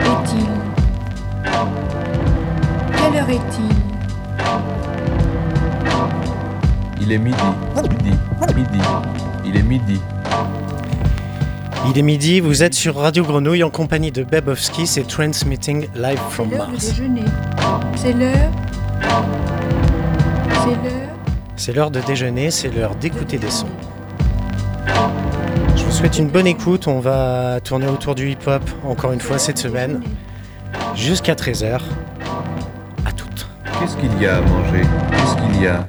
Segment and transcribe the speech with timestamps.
[0.00, 0.46] Est-il?
[2.96, 3.76] Quelle heure est-il?
[7.02, 7.36] Il est midi.
[7.90, 8.10] Midi.
[8.56, 8.80] Midi.
[9.44, 10.00] Il est midi.
[11.88, 16.18] Il est midi, vous êtes sur Radio Grenouille en compagnie de Bebowski, c'est Transmitting Live
[16.28, 16.88] C'est from l'heure de Mars.
[16.90, 17.24] déjeuner.
[17.94, 18.50] C'est l'heure
[20.64, 21.08] C'est l'heure
[21.54, 23.68] C'est l'heure de déjeuner, c'est l'heure d'écouter des sons.
[25.96, 29.38] Je vous souhaite une bonne écoute, on va tourner autour du hip-hop encore une fois
[29.38, 30.02] cette semaine,
[30.94, 31.80] jusqu'à 13h.
[33.06, 33.48] À toutes.
[33.80, 34.82] Qu'est-ce qu'il y a à manger?
[35.10, 35.88] Qu'est-ce qu'il y a?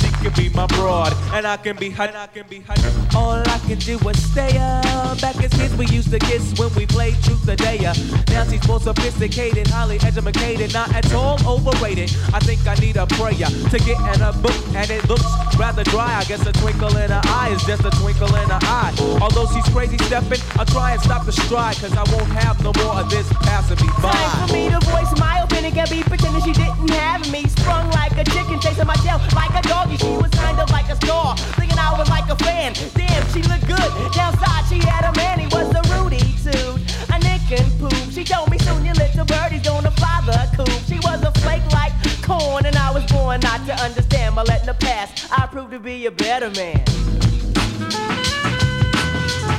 [0.00, 2.14] She can be my broad, and I can be hot.
[2.14, 2.78] I can be hot.
[3.14, 5.20] All I can do is stay up.
[5.20, 7.92] Back as kids, we used to kiss when we played truth or dare.
[8.28, 12.10] Now she's more sophisticated, highly educated, not at all overrated.
[12.32, 15.26] I think I need a prayer to get in a book, and it looks
[15.58, 16.16] rather dry.
[16.18, 18.94] I guess a twinkle in her eye is just a twinkle in her eye.
[19.20, 22.72] Although she's crazy stepping, I'll try and stop the stride, cause I won't have no
[22.82, 24.12] more of this passing me by.
[24.12, 27.46] Time for me to voice my opinion, can be pretending she didn't have me.
[27.48, 30.04] Sprung like a chicken, chasing my tail like a doggy.
[30.04, 32.74] She was kind of like a star, thinking I was like a fan.
[32.94, 34.12] Damn, she looked good.
[34.12, 36.78] Downside, she had a man, he was a Rudy too.
[37.12, 38.12] A nick and poop.
[38.12, 40.70] She told me soon your little birdie's gonna fly the coop.
[40.86, 41.92] She was a flake like
[42.22, 44.34] corn, and I was born not to understand.
[44.34, 46.84] But letting the past, I proved to be a better man.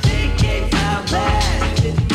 [0.04, 2.11] She kicks out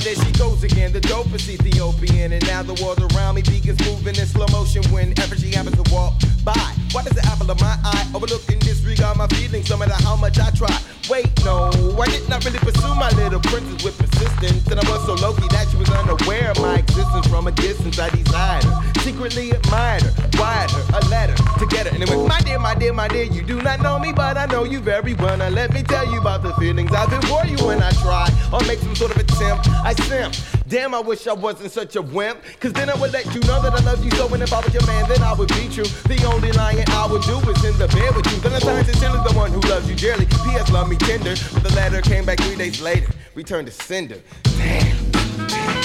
[0.00, 2.32] Now there she goes again, the dopest Ethiopian.
[2.32, 5.84] And now the world around me begins moving in slow motion whenever she happens to
[5.92, 6.56] walk by.
[6.92, 10.16] Why does the apple of my eye overlook and disregard my feelings no matter how
[10.16, 10.72] much I try?
[11.10, 11.68] Wait, no,
[12.00, 14.66] I did not really pursue my little princess with persistence.
[14.72, 17.52] And I was so low key that she was unaware of my existence from a
[17.52, 17.98] distance.
[17.98, 21.94] I desired her, secretly admired her, wired her a letter to get her.
[21.94, 24.36] And it went, my dear, my dear, my dear, you do not know me, but
[24.36, 25.36] I know you very well.
[25.36, 28.28] Now let me tell you about the feelings I feel for you when I try
[28.52, 29.68] or make some sort of attempt.
[29.68, 30.34] I simp.
[30.68, 32.40] Damn, I wish I wasn't such a wimp.
[32.60, 34.32] Cause then I would let you know that I love you so.
[34.32, 35.84] And if I was your man, then I would be true.
[35.84, 38.38] The only lying I would do is in the bed with you.
[38.38, 40.26] Then I turned is still the one who loves you dearly.
[40.26, 40.70] P.S.
[40.70, 41.34] Love me tender.
[41.52, 43.08] But the letter came back three days later.
[43.34, 44.20] Returned to sender.
[44.58, 45.79] Damn.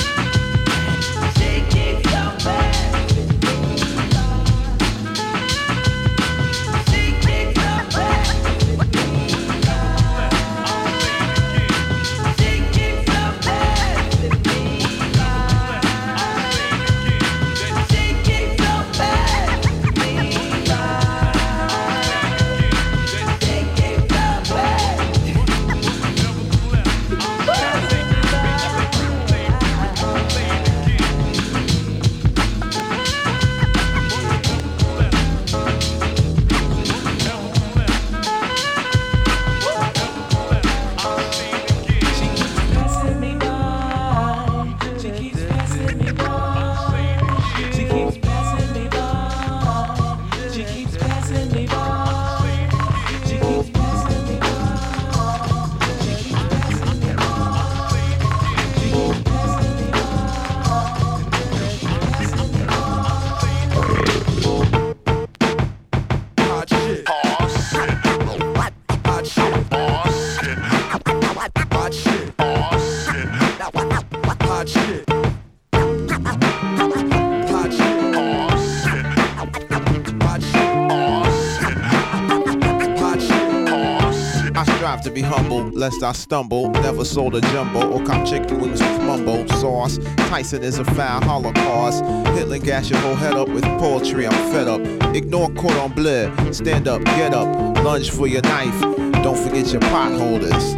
[85.85, 86.71] Lest I stumble.
[86.71, 89.99] Never sold a jumbo or cop chicken wings with mumbo sauce.
[90.29, 92.03] Tyson is a foul holocaust.
[92.35, 94.25] Hitler gas your whole head up with poetry.
[94.25, 94.81] I'm fed up.
[95.15, 96.31] Ignore cordon bleu.
[96.51, 97.47] Stand up, get up.
[97.83, 98.81] Lunge for your knife.
[99.21, 100.73] Don't forget your pot holders.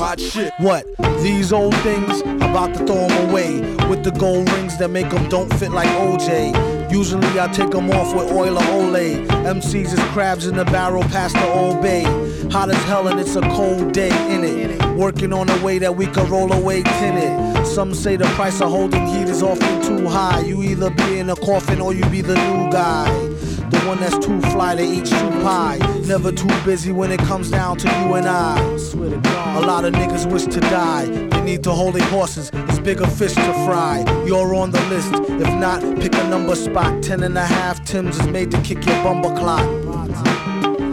[0.00, 0.52] Hot shit.
[0.58, 0.84] What?
[1.22, 2.20] These old things?
[2.22, 3.60] About to throw them away.
[3.88, 6.71] With the gold rings that make them don't fit like OJ.
[6.92, 9.26] Usually I take them off with oil or Olay.
[9.26, 12.02] MCs is crabs in the barrel past the old bay.
[12.50, 14.78] Hot as hell and it's a cold day in it.
[14.94, 17.66] Working on a way that we can roll away tinted.
[17.66, 20.40] Some say the price of holding heat is often too high.
[20.40, 23.31] You either be in a coffin or you be the new guy.
[23.86, 25.78] One that's too fly to eat too pie.
[26.06, 28.58] Never too busy when it comes down to you and I.
[29.56, 31.06] A lot of niggas wish to die.
[31.06, 32.50] They need to hold their horses.
[32.54, 34.04] It's bigger fish to fry.
[34.26, 35.12] You're on the list.
[35.14, 37.02] If not, pick a number spot.
[37.02, 39.66] Ten and a half Tim's is made to kick your bumper clock.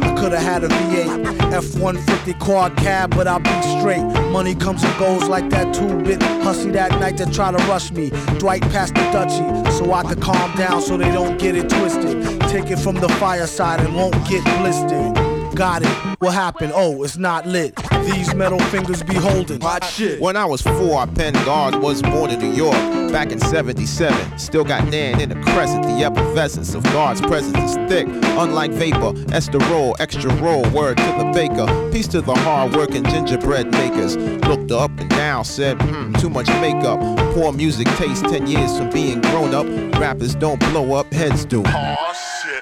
[0.04, 4.04] I Coulda had a V8, F-150 quad cab, but I'll be straight.
[4.32, 8.10] Money comes and goes like that two-bit hussy that night that try to rush me.
[8.38, 12.40] Dwight passed the Dutchie, so I could calm down so they don't get it twisted.
[12.50, 15.56] Take it from the fireside and won't get blistered.
[15.56, 16.20] Got it.
[16.20, 16.72] What happened?
[16.76, 17.79] Oh, it's not lit.
[18.06, 19.62] These metal fingers be holding.
[19.62, 20.20] Hot shit.
[20.22, 22.76] When I was four, I penned God was born in New York
[23.12, 24.38] back in 77.
[24.38, 25.84] Still got Nan in the crescent.
[25.84, 28.08] The effervescence of God's presence is thick.
[28.08, 31.92] Unlike vapor, esterol, extra roll, word to the baker.
[31.92, 34.18] Peace to the hard working gingerbread makers.
[34.48, 37.00] Looked up and down, said, hmm, too much makeup.
[37.34, 39.66] Poor music taste, 10 years from being grown up.
[40.00, 41.64] Rappers don't blow up, heads do.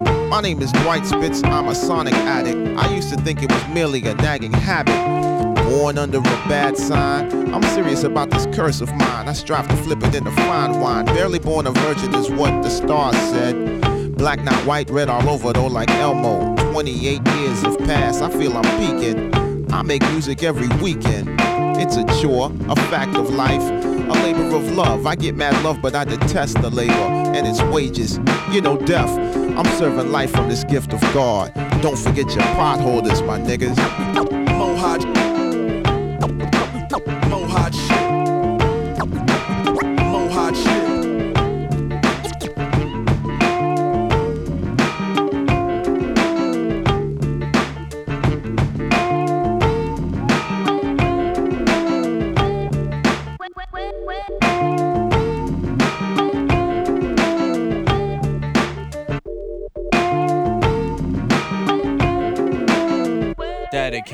[0.01, 2.77] My name is Dwight Spitz, I'm a sonic addict.
[2.77, 4.95] I used to think it was merely a nagging habit.
[5.63, 7.53] Born under a bad sign.
[7.53, 9.27] I'm serious about this curse of mine.
[9.27, 11.05] I strive to flip it into fine wine.
[11.05, 14.15] Barely born a virgin is what the stars said.
[14.17, 16.55] Black, not white, red all over though, like Elmo.
[16.73, 19.33] 28 years have passed, I feel I'm peaking.
[19.73, 21.39] I make music every weekend.
[21.79, 23.61] It's a chore, a fact of life,
[23.97, 25.05] a labor of love.
[25.05, 28.19] I get mad love, but I detest the labor and its wages.
[28.51, 29.09] You know, death.
[29.57, 31.53] I'm serving life from this gift of God.
[31.81, 33.77] Don't forget your pot holders, my niggas.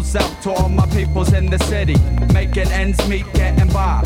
[0.00, 1.96] goes out to all my peoples in the city,
[2.32, 4.02] making ends meet, getting by,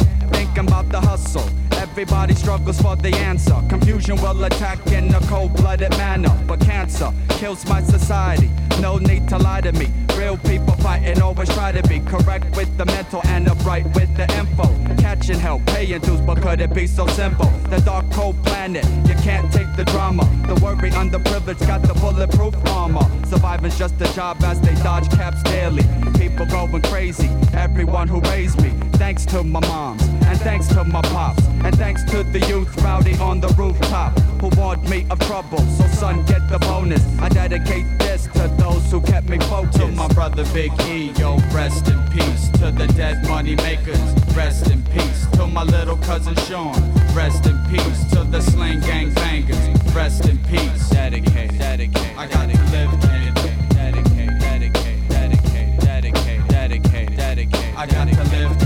[1.94, 3.54] Everybody struggles for the answer.
[3.68, 8.50] Confusion will attack in a cold-blooded manner, but cancer kills my society.
[8.80, 9.92] No need to lie to me.
[10.18, 14.24] Real people fighting always try to be correct with the mental and upright with the
[14.36, 14.64] info.
[15.00, 17.46] Catching hell, paying dues, but could it be so simple?
[17.70, 20.24] The dark cold planet, you can't take the drama.
[20.48, 23.08] The worry underprivileged got the bulletproof armor.
[23.24, 25.84] Surviving's just a job as they dodge caps daily.
[26.18, 28.70] People going crazy, everyone who raised me.
[28.94, 30.02] Thanks to my moms,
[30.35, 34.49] and thanks to my pops, and thanks to the youth rowdy on the rooftop who
[34.61, 35.59] warned me of trouble.
[35.59, 37.03] So son, get the bonus.
[37.21, 39.79] I dedicate this to those who kept me focused.
[39.79, 42.49] To my brother Big E, yo, rest in peace.
[42.59, 44.00] To the dead money makers,
[44.35, 45.26] rest in peace.
[45.35, 46.75] To my little cousin Sean,
[47.14, 48.05] rest in peace.
[48.12, 50.91] To the slang gang bangers, rest in peace.
[50.91, 53.35] Dedicated, dedicated, I got to live, kid.
[53.73, 57.75] dedicated, dedicated, dedicated, dedicated, dedicated, dedicated.
[57.76, 58.63] I got to live,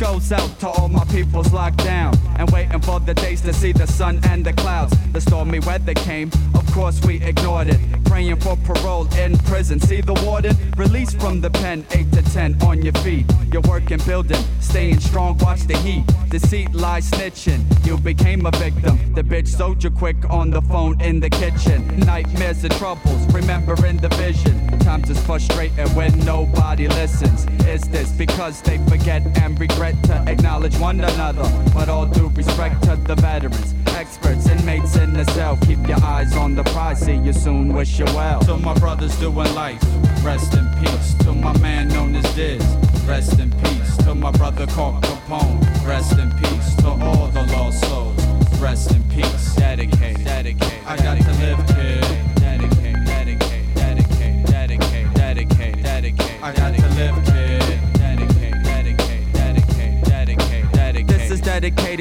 [0.00, 3.70] goes out to all my peoples locked down and waiting for the days to see
[3.70, 4.94] the sun and the clouds.
[5.12, 7.78] The stormy weather came, of course we ignored it.
[8.06, 9.78] Praying for parole in prison.
[9.78, 13.26] See the warden released from the pen, 8 to 10 on your feet.
[13.52, 16.04] You're working, building, staying strong, watch the heat.
[16.28, 17.62] Deceit, lies, snitching.
[17.86, 18.98] You became a victim.
[19.14, 21.86] The bitch sold you quick on the phone in the kitchen.
[22.00, 24.78] Nightmares and troubles, remembering the vision.
[24.80, 27.46] Times is frustrating when nobody listens.
[27.66, 31.44] Is this because they forget and regret to acknowledge one another?
[31.74, 35.56] But all due respect to the veterans, experts, inmates in the cell.
[35.66, 37.00] Keep your eyes on the prize.
[37.00, 37.72] See you soon.
[37.72, 38.40] Wish you well.
[38.40, 39.82] To my brothers doing life,
[40.22, 41.14] rest in peace.
[41.24, 42.64] To my man known as Diz,
[43.06, 43.96] rest in peace.
[44.04, 46.74] To my brother called Capone, rest in peace.
[46.76, 47.39] To all the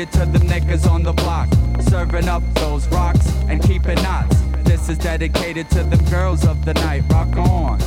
[0.09, 1.49] dedicated to the niggas on the block,
[1.81, 4.41] serving up those rocks and keeping knots.
[4.63, 7.03] This is dedicated to the girls of the night.
[7.09, 7.79] Rock on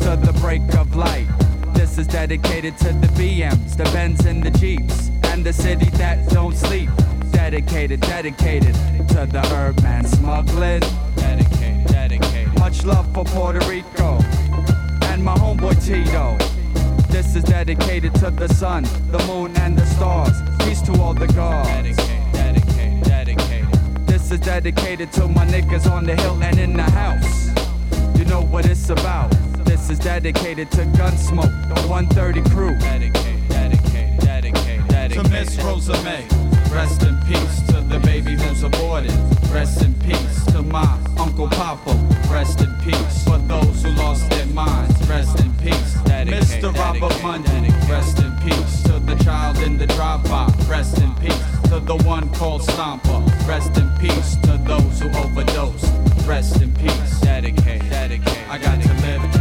[0.00, 1.26] to the break of light.
[1.74, 6.28] This is dedicated to the BMs, the Benz and the Jeeps, and the city that
[6.28, 6.90] don't sleep.
[7.30, 8.74] Dedicated, dedicated
[9.08, 10.82] to the herb man smuggling.
[11.16, 12.58] Dedicated, dedicated.
[12.58, 14.18] Much love for Puerto Rico
[15.04, 16.49] and my homeboy Tito.
[17.10, 20.40] This is dedicated to the sun, the moon, and the stars.
[20.60, 21.68] Peace to all the gods.
[21.68, 24.06] Dedicated, dedicated, dedicated.
[24.06, 27.48] This is dedicated to my niggas on the hill and in the house.
[28.16, 29.30] You know what it's about.
[29.64, 32.78] This is dedicated to Gunsmoke, the 130 crew.
[32.78, 35.24] Dedicated, dedicated, dedicated, dedicated.
[35.24, 36.26] To Miss Rosa May.
[36.72, 39.12] Rest in peace to the baby who's aborted.
[39.50, 41.92] Rest in peace to my Uncle Papa.
[42.32, 44.96] Rest in peace for those who lost their minds.
[45.06, 45.94] Rest in peace.
[46.06, 46.74] Mr.
[46.74, 47.70] Robert dedicated, Monday.
[47.90, 50.50] Rest in peace to the child in the drive-by.
[50.66, 53.20] Rest in peace to the one called Stomper.
[53.46, 55.92] Rest in peace to those who overdosed.
[56.26, 57.20] Rest in peace.
[57.20, 58.48] Dedicated, dedicated.
[58.48, 59.39] I got to live,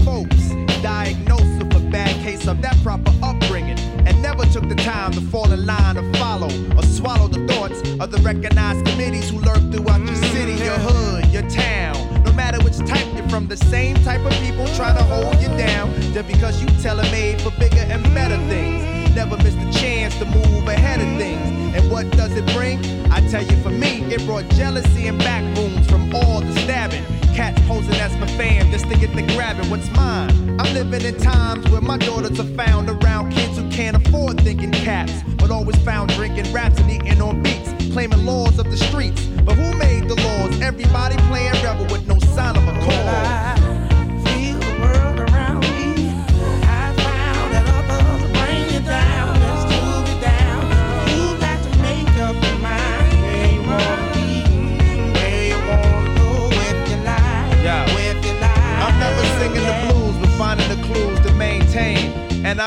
[0.00, 0.50] folks
[0.82, 5.20] diagnosed with a bad case of that proper upbringing and never took the time to
[5.20, 9.62] fall in line or follow or swallow the thoughts of the recognized committees who lurk
[9.72, 10.36] throughout your mm-hmm.
[10.36, 12.22] city, your hood, your town.
[12.24, 15.48] No matter which type you're from, the same type of people try to hold you
[15.56, 19.14] down just because you tailor-made for bigger and better things.
[19.14, 21.76] Never missed a chance to move ahead of things.
[21.76, 22.78] And what does it bring?
[23.10, 27.04] I tell you, for me, it brought jealousy and back rooms from all the stabbing.
[27.34, 30.30] Cats posing as my fam just to get the grabbing what's mine.
[30.60, 34.70] I'm living in times where my daughters are found around kids who can't afford thinking
[34.70, 39.26] caps, but always found drinking raps and eating on beats, claiming laws of the streets.
[39.44, 40.60] But who made the laws?
[40.60, 43.53] Everybody playing rebel with no sign of a cause.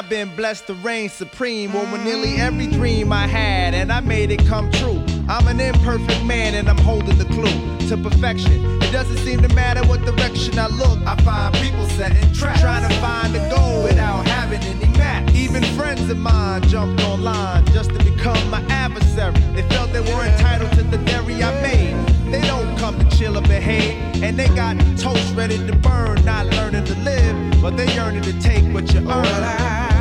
[0.07, 4.31] I've been blessed to reign supreme over nearly every dream I had, and I made
[4.31, 5.03] it come true.
[5.27, 8.81] I'm an imperfect man, and I'm holding the clue to perfection.
[8.81, 10.97] It doesn't seem to matter what direction I look.
[11.05, 15.29] I find people setting traps, trying to find a goal without having any map.
[15.35, 19.33] Even friends of mine jumped online just to become my adversary.
[19.55, 22.31] They felt they were entitled to the dairy I made.
[22.31, 26.45] They don't come to chill or behave, and they got toast ready to burn, not
[26.45, 29.96] learning to live, but they yearning to take what you earn.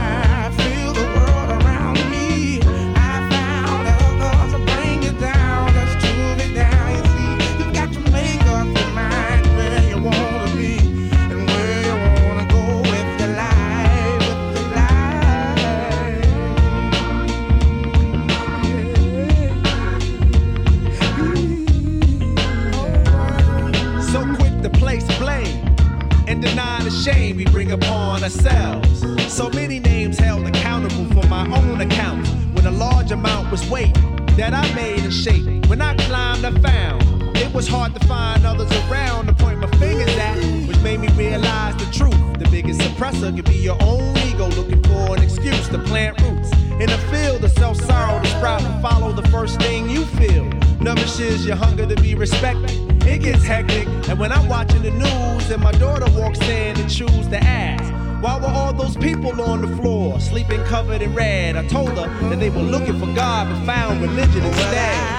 [28.26, 29.04] Ourselves.
[29.32, 33.94] So many names held accountable for my own account when a large amount was weight
[34.36, 35.68] that I made and shaped.
[35.68, 39.70] When I climbed, I found it was hard to find others around to point my
[39.78, 42.18] fingers at, which made me realize the truth.
[42.40, 46.50] The biggest suppressor can be your own ego looking for an excuse to plant roots
[46.80, 50.44] in a field of self sorrow to sprout and follow the first thing you feel.
[50.80, 52.72] Nourishes your hunger to be respected.
[53.06, 56.90] It gets hectic, and when I'm watching the news and my daughter walks in and
[56.90, 61.56] choose to ask, why were all those people on the floor sleeping covered in red?
[61.56, 65.15] I told her that they were looking for God but found religion instead.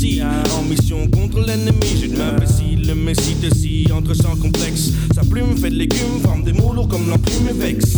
[0.00, 4.92] En mission contre l'ennemi, j'ai de l'imbécile, le messie si, entre sans complexe.
[5.12, 7.96] Sa plume fait de légumes, forme des mots comme l'enclume vex.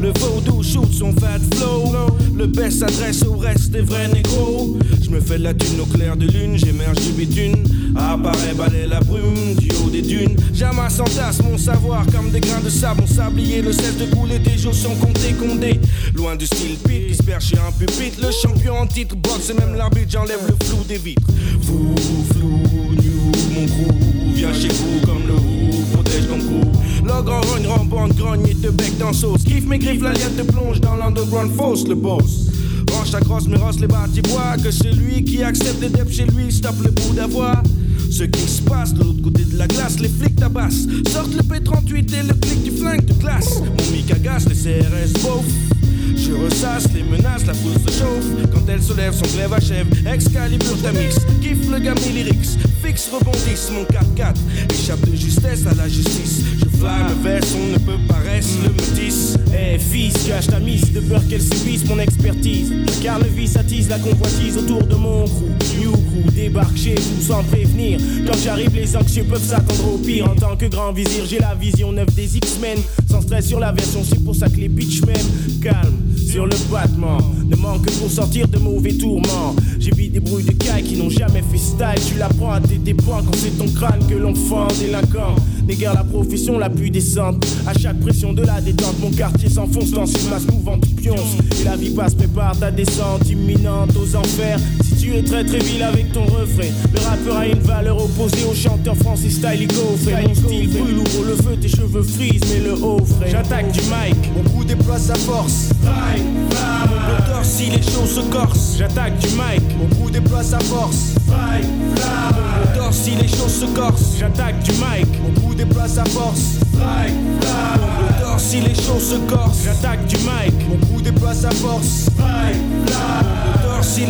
[0.00, 1.92] Le vaudou shoot son fat flow.
[2.36, 4.78] Le best s'adresse au reste des vrais négros.
[5.02, 7.64] Je me fais la thune au clair de lune, j'émerge du bitume.
[7.96, 10.36] Apparaît balayer la brume du haut des dunes.
[10.52, 13.00] J'amasse entasse mon savoir comme des grains de sable.
[13.00, 15.80] Mon sablier ne cesse de couler, des jours sont comptés, condés.
[16.14, 18.20] Loin du style pit qui un pupitre.
[18.20, 21.26] Le champion en titre boxe et même l'arbitre, j'enlève le flou des vitres.
[21.60, 21.94] Vous,
[22.32, 22.60] flou,
[22.92, 27.04] new, mon crew vient chez vous comme le roux protège ton crew.
[27.04, 29.44] Le grand rogne, rembande, grogne et te bec dans sauce.
[29.44, 32.46] Kiffe mes griffes, la liette te plonge dans l'underground fausse, le boss.
[32.92, 34.56] Range ta crosse, mais rosse les bâtis bois.
[34.62, 37.62] Que celui qui accepte des deps chez lui stoppe le bout d'avoir.
[38.10, 40.86] Ce qui se passe de l'autre côté de la glace, les flics tabassent.
[41.08, 43.60] Sortent le P38 et le clic du flingue de classe.
[43.60, 45.79] Mon mic agace, les CRS beauf.
[46.16, 48.50] Je ressasse les menaces, la foule se chauffe.
[48.52, 49.86] Quand elle se lève, son glaive achève.
[50.06, 52.58] Excalibur Tamix, kiffe le gamin lyrics.
[52.82, 54.34] Fixe, rebondisse, mon 4-4.
[54.70, 56.42] Échappe de justesse à la justice.
[56.60, 59.36] Je le veste, on ne peut pas rester le métis.
[59.54, 62.72] Eh fils, cache ta mise de peur qu'elle subisse mon expertise.
[63.02, 65.78] Car le vice attise la convoitise autour de mon crew.
[65.78, 68.00] New crew débarque chez vous sans prévenir.
[68.26, 70.30] Quand j'arrive, les anxieux peuvent s'attendre au pire.
[70.30, 72.78] En tant que grand vizir, j'ai la vision neuve des X-Men.
[73.10, 75.16] Sans stress sur la version, c'est pour ça que les bitch même
[75.60, 76.09] calme Boom.
[76.26, 77.18] Sur le battement.
[77.46, 79.54] Ne manque que pour sortir de mauvais tourments.
[79.78, 82.00] J'ai vu des bruits de cailles qui n'ont jamais fait style.
[82.06, 85.34] Tu l'apprends à tes dépens quand c'est ton crâne que l'on fend délinquant.
[85.66, 87.46] N'est guère la profession la plus décente.
[87.66, 91.36] À chaque pression de la détente, mon quartier s'enfonce dans une masse mouvante du pionce.
[91.60, 94.58] Et la vie passe, prépare ta descente imminente aux enfers.
[94.82, 98.44] Si tu es très très vil avec ton refrain, le rappeur a une valeur opposée
[98.50, 99.68] au chanteur français style
[100.04, 103.30] Fait Mon style brûle, ouvre le feu, tes cheveux frisent, mais le haut frais.
[103.30, 105.70] J'attaque du mic, mon coup déploie sa force.
[106.18, 108.76] Le torse, il est chaud, se corse.
[108.78, 111.14] J'attaque du mic, mon bout déploie sa force.
[111.26, 112.40] Fight, fly.
[112.60, 114.16] Le torse, il est chaud, se corse.
[114.18, 116.58] J'attaque du mic, mon bout déploie sa force.
[116.72, 117.80] Fight, fly.
[118.08, 119.58] Le torse, il est chaud, se corse.
[119.64, 122.08] J'attaque du mic, mon bout déploie sa force.
[122.16, 122.56] Fight,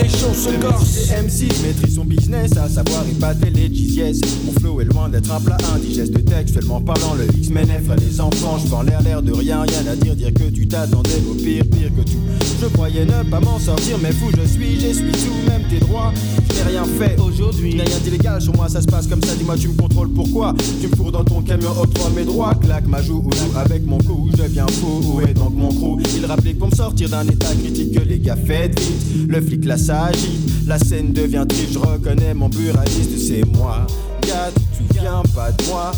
[0.03, 1.11] les choses se corsent.
[1.11, 4.21] MC maîtrisent son business, à savoir épater les yes.
[4.45, 7.15] Mon flow est loin d'être un plat indigeste textuellement parlant.
[7.15, 10.33] Le X-Men effraie les enfants, je prends l'air l'air de rien, rien à dire, dire
[10.33, 12.21] que tu t'attendais au pire, pire que tout.
[12.61, 16.13] Je croyais ne pas m'en sortir, mais fou je suis, j'essuie tout, même tes droits.
[16.49, 19.35] Je n'ai rien fait aujourd'hui, rien d'illégal sur moi, ça se passe comme ça.
[19.35, 20.55] Dis-moi, tu me contrôles pourquoi?
[20.81, 23.87] Tu me fourres dans ton camion, octroie mes droits, claque ma joue ou joue avec
[23.87, 25.01] mon cou, je deviens fou.
[25.15, 28.19] Où est donc mon crew Il rappelait pour me sortir d'un état critique que les
[28.19, 29.29] gars faites vite.
[29.29, 33.87] Le flic là s'agite, la scène devient triste, je reconnais mon buraliste, c'est moi.
[34.23, 35.91] Gars, tu te souviens pas de moi,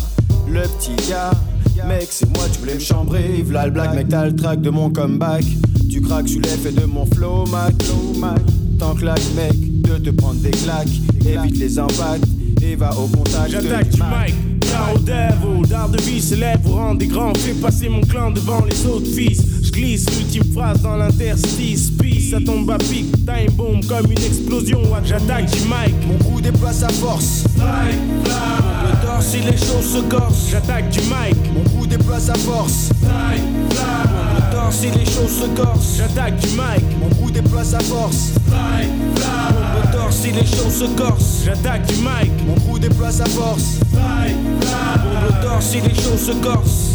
[0.47, 1.31] le petit gars.
[1.87, 3.43] Mec, c'est moi, tu voulais me chambrer.
[3.45, 5.43] V'là le black, mec, t'as le track de mon comeback.
[5.91, 7.73] Tu craques sous l'effet de mon flow, Mac.
[8.79, 10.87] T'en claques, mec, de te prendre des claques.
[11.25, 12.25] Évite les impacts
[12.63, 13.51] et va au contact.
[13.51, 14.61] J'attaque du mic.
[14.61, 18.65] Caro Devil, d'art de vie s'élève, vous rend des grands, fais passer mon clan devant
[18.65, 19.52] les autres fils.
[19.73, 24.81] Glisse l'ultime phrase dans l'interstice, peace, ça tombe à pic, time bomb comme une explosion.
[25.03, 27.45] J'attaque du mic, mon coup déploie sa force.
[27.55, 30.49] Fly, fly, mon moteur si les choses se corsent.
[30.51, 32.89] J'attaque du mic, mon coup déploie sa force.
[33.01, 33.81] Fly, fly,
[34.13, 35.97] mon moteur si les choses se corsent.
[35.97, 38.33] J'attaque du mic, mon coup déploie sa force.
[38.45, 41.41] Fly, fly, mon moteur si les choses se corsent.
[41.45, 43.79] J'attaque du mic, mon coup déploie sa force.
[43.89, 46.92] Fly, fly, mon moteur si les choses se corsent.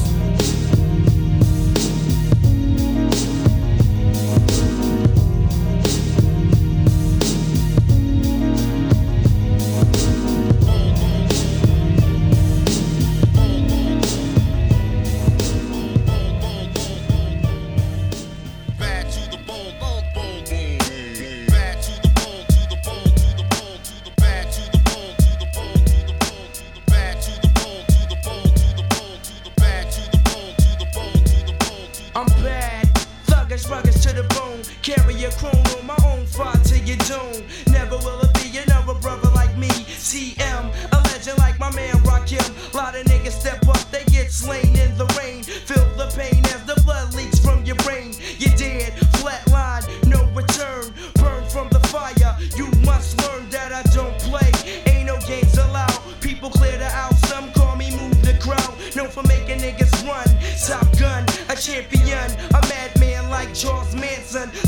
[34.88, 37.44] Carry a chrome on my own fire to your doom.
[37.66, 39.68] Never will it be another brother like me.
[39.68, 42.72] TM, a legend like my man Rakim.
[42.72, 45.42] Lot of niggas step up, they get slain in the rain.
[45.42, 48.14] Feel the pain as the blood leaks from your brain.
[48.38, 50.90] You're dead, flatline, no return.
[51.16, 52.38] Burn from the fire.
[52.56, 54.50] You must learn that I don't play.
[54.86, 56.00] Ain't no games allowed.
[56.22, 57.20] People clear the house.
[57.28, 58.72] Some call me move the crowd.
[58.96, 60.24] Known for making niggas run.
[60.66, 63.94] Top gun, a champion, a madman like Charles.
[63.94, 64.07] Man.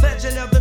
[0.02, 0.59] Legend of the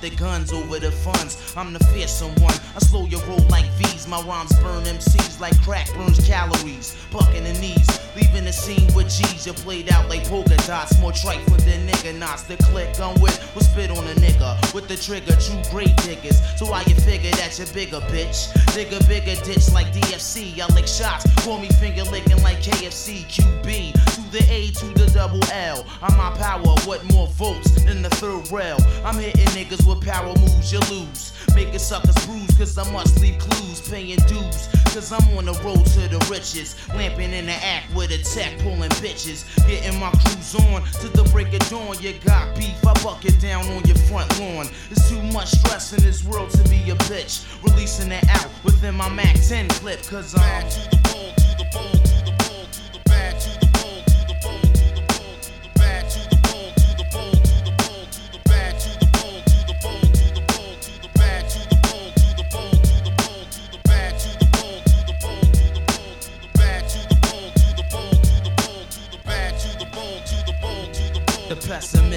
[0.00, 1.54] their guns over the funds.
[1.56, 2.54] I'm the fearsome one.
[2.74, 4.06] I slow your roll like V's.
[4.06, 6.96] My rhymes burn MCs like crack burns calories.
[7.10, 7.86] Bucking the knees,
[8.20, 9.46] leaving the scene with G's.
[9.46, 10.98] You played out like polka dots.
[11.00, 12.42] More trifling than nigga knots.
[12.44, 15.36] The click I'm with will spit on a nigga with the trigger.
[15.36, 16.40] True great diggers.
[16.58, 18.52] So why you figure that you're bigger, bitch?
[18.74, 20.60] Dig bigger ditch like DFC.
[20.60, 21.26] I lick shots.
[21.44, 23.24] Call me finger licking like KFC.
[23.26, 25.84] QB to the A to the double L.
[26.02, 26.74] I'm my power.
[26.84, 28.78] What more votes than the third rail?
[29.04, 30.72] I'm hitting niggas with power moves.
[30.72, 31.32] You lose.
[31.54, 32.50] Making suckers bruise.
[32.56, 33.80] Cause I must leave clues.
[33.88, 34.68] Paying dues.
[34.92, 36.76] Cause I'm on the road to the riches.
[36.94, 38.58] Lamping in the act with a tech.
[38.58, 39.44] Pulling bitches.
[39.68, 41.96] Getting my crews on to the break of dawn.
[42.00, 42.86] You got beef.
[42.86, 44.66] I buck it down on your front lawn.
[44.90, 47.46] It's too much stress in this world to be a bitch.
[47.62, 50.02] Releasing it out within my Mac 10 clip.
[50.02, 52.19] Cause I'm bad to the bone, to the bone, to the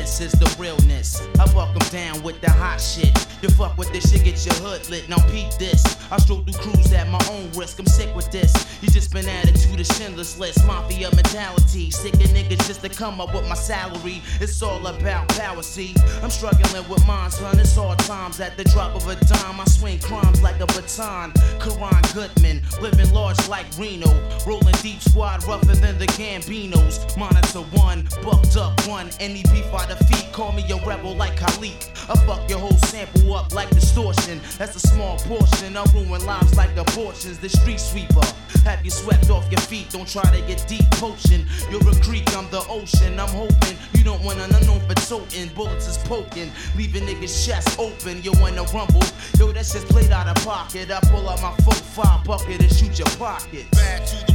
[0.04, 1.22] pessimist is the realness.
[1.40, 3.33] I buck 'em down with the hot shit.
[3.44, 5.10] You fuck with this shit, get your hood lit.
[5.10, 5.84] Now peep this.
[6.10, 7.78] I stroll through crews at my own risk.
[7.78, 8.54] I'm sick with this.
[8.82, 10.66] You just been added to the Schindler's list.
[10.66, 11.92] Mafia mentality.
[11.92, 14.22] Sick of niggas just to come up with my salary.
[14.40, 15.94] It's all about power, see.
[16.22, 17.60] I'm struggling with mine, son.
[17.60, 18.40] It's hard times.
[18.40, 21.34] At the drop of a dime, I swing crimes like a baton.
[21.60, 24.08] Karan Goodman, living large like Reno.
[24.48, 27.18] Rolling deep squad rougher than the Gambinos.
[27.18, 29.10] Monitor one, bucked up one.
[29.20, 31.90] Any beef the feet, call me a rebel like Khalik.
[32.10, 34.40] I fuck your whole sample up like distortion.
[34.58, 35.76] That's a small portion.
[35.78, 37.40] I ruin lives like abortions.
[37.40, 38.26] The street sweeper.
[38.64, 39.90] Have you swept off your feet?
[39.90, 41.46] Don't try to get deep potion.
[41.70, 43.20] You're a creek, I'm the ocean.
[43.20, 45.50] I'm hoping you don't want an unknown for toting.
[45.56, 48.22] Bullets is poking, leaving niggas' chests open.
[48.24, 49.04] You wanna rumble?
[49.38, 50.92] Yo, that shit's played out of pocket.
[50.92, 53.70] I pull out my 4-5 bucket and shoot your pocket.
[53.72, 54.33] Bad to the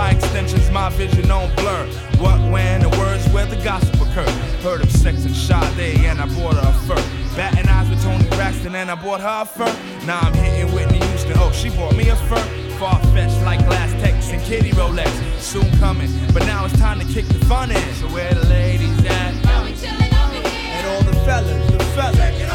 [0.00, 1.86] eye extensions, my vision don't blur.
[2.18, 4.28] What, when, the words where the gossip occur.
[4.62, 7.02] Heard of sex and Sade, and I bought her a fur.
[7.36, 9.72] Batting eyes with Toni Braxton, and I bought her a fur.
[10.06, 11.34] Now I'm hitting Whitney Houston.
[11.36, 12.44] Oh, she bought me a fur.
[12.78, 15.10] Far fetched like glass text and kitty Rolex.
[15.38, 17.94] Soon coming, but now it's time to kick the fun in.
[17.94, 19.34] So where the ladies at?
[19.34, 22.49] And all the fellas, the fellas.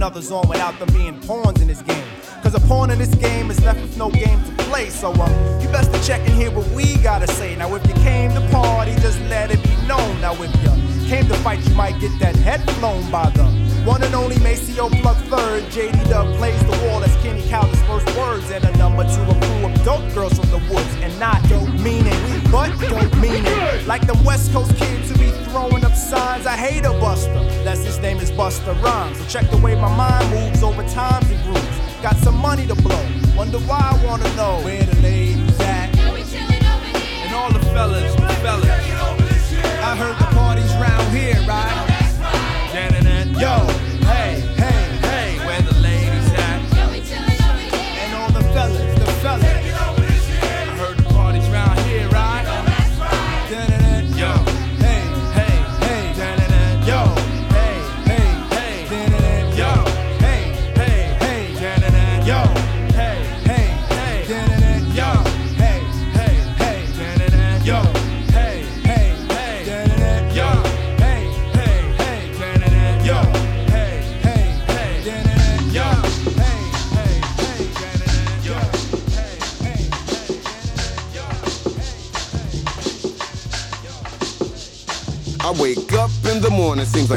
[0.00, 2.04] Putting others on without them being pawns in this game.
[2.42, 4.88] Cause a pawn in this game is left with no game to play.
[4.88, 7.54] So um, you best to check and hear what we gotta say.
[7.54, 10.18] Now if you came to party, just let it be known.
[10.22, 14.02] Now if you came to fight, you might get that head flown by the one
[14.02, 15.64] and only Maceo Plug Third.
[15.64, 18.50] JD Dub plays the wall as Kenny Cowder's first words.
[18.50, 20.94] And a number two, a crew of dope girls from the woods.
[21.02, 22.18] And not dope meaning,
[22.50, 23.44] but dope meaning.
[23.86, 26.46] Like the West Coast kids who be throwing up signs.
[26.46, 27.32] I hate a buster.
[27.64, 29.18] That's his name is Buster Rhymes.
[29.18, 32.02] So check the way my mind moves over times and grooves.
[32.02, 33.06] Got some money to blow.
[33.36, 35.96] Wonder why I wanna know where the ladies at.
[35.96, 38.68] And all the fellas, the fellas.
[39.82, 41.89] I heard the parties round here, right?
[43.40, 43.56] Yo,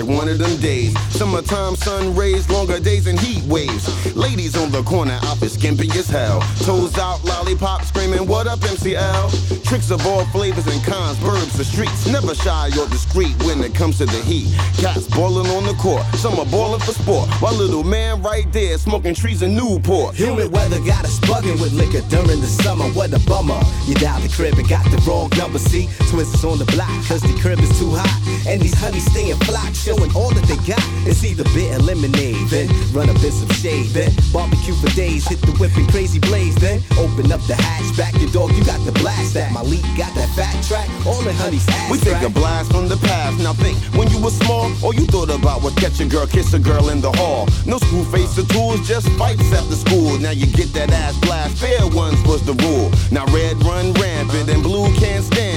[0.03, 0.97] like one of them days.
[1.11, 4.15] Summertime sun rays, longer days and heat waves.
[4.15, 6.41] Ladies on the corner, outfit skimpy as hell.
[6.59, 9.63] Toes out, lollipop screaming, What up, MCL?
[9.63, 12.05] Tricks of all flavors and cons, burbs the streets.
[12.07, 14.53] Never shy or discreet when it comes to the heat.
[14.77, 16.45] Cats boiling on the court, some are
[16.79, 17.29] for sport.
[17.41, 20.15] While little man right there smoking trees in Newport.
[20.15, 22.85] Humid weather got us bugging with liquor during the summer.
[22.93, 23.59] What a bummer.
[23.87, 25.59] You dial the crib and got the wrong number.
[25.59, 28.13] See, twins on the block, cause the crib is too hot.
[28.47, 30.83] And these honeys stay in flock, showing all that they got.
[31.07, 35.41] It's either and lemonade, then run up in some shade, then barbecue for days, hit
[35.41, 37.55] the whip and crazy blaze, then open up the
[37.93, 38.19] hatchback.
[38.21, 39.51] Your dog, you got the blast that.
[39.51, 41.91] My leak got that fat track, all in honey's ass.
[41.91, 43.39] We take a blast from the past.
[43.39, 46.53] Now think, when you were small, all you thought about was catch a girl, kiss
[46.53, 47.47] a girl in the hall.
[47.65, 50.17] No school face or tools, just fights after school.
[50.19, 51.57] Now you get that ass blast.
[51.57, 52.91] Fair ones was the rule.
[53.11, 55.52] Now red run rampant and blue can't stand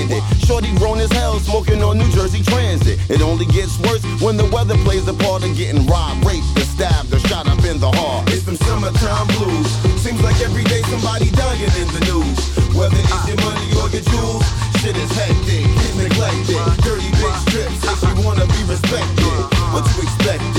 [0.47, 2.99] Shorty grown as hell, smoking on New Jersey Transit.
[3.11, 6.63] It only gets worse when the weather plays a part of getting robbed, raped, or
[6.63, 8.31] stabbed, or shot up in the heart.
[8.31, 9.67] It's them summertime blues.
[9.99, 12.39] Seems like every day somebody dying in the news.
[12.79, 14.47] Whether it's your money or your jewels,
[14.79, 16.63] shit is hectic, kids neglected.
[16.87, 19.37] Dirty big strips, say she wanna be respected.
[19.75, 20.56] What you expected?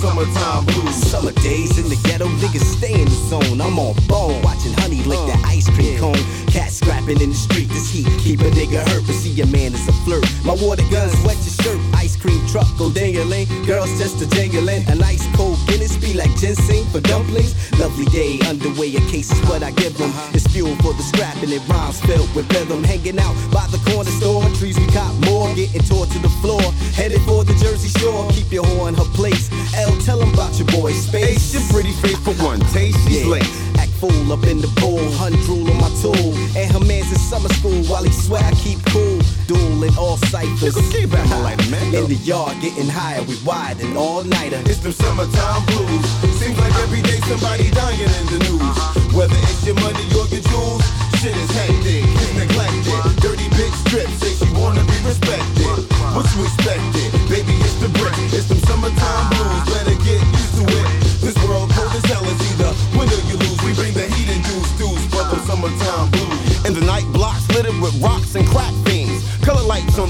[0.00, 0.94] Summertime blues.
[0.94, 3.60] Summer days in the ghetto, niggas stay in the zone.
[3.60, 6.24] I'm on bone, watching honey lick that ice cream cone.
[6.48, 9.04] Cat scrapping in the street, this heat keep a nigga hurt.
[9.06, 10.24] But see, a man is a flirt.
[10.44, 13.46] My water guns wet your shirt, ice cream truck go dangling.
[13.66, 15.58] Girls just a jangling, an ice cold
[16.10, 17.54] be like ginseng for dumplings.
[17.78, 20.10] Lovely day underway, a case is what I give them.
[20.10, 20.34] Uh-huh.
[20.34, 22.82] It's fuel for the scrap and it rhymes filled with rhythm.
[22.84, 26.62] Hanging out by the corner store, trees we cop more, getting tore to the floor.
[26.94, 29.50] Headed for the Jersey Shore, keep your whore in her place.
[29.76, 31.54] L, tell them about your boy Space.
[31.54, 33.36] Your pretty face for one taste, she's Yeah.
[33.38, 33.50] late.
[33.78, 36.34] Act fool up in the pool, hun drool on my tool.
[36.56, 39.18] And her man's in summer school while he swear I keep cool.
[39.50, 40.78] Dueling all ciphers.
[40.94, 41.58] keep like.
[41.90, 44.62] In the yard, getting higher, we widen all nighter.
[44.70, 46.06] It's them summertime blues.
[46.38, 48.62] Seems like every day somebody dying in the news.
[48.62, 49.18] Uh-huh.
[49.18, 50.86] Whether it's your money or your jewels,
[51.18, 53.02] shit is hectic, kids neglected.
[53.18, 55.82] Dirty big strips, say she wanna be respected.
[56.14, 57.10] What you expected?
[57.26, 58.14] Baby, it's the brick.
[58.30, 59.79] It's them summertime blues.